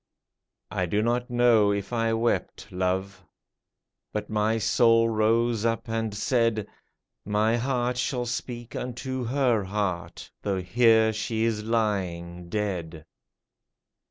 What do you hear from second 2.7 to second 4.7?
love; But my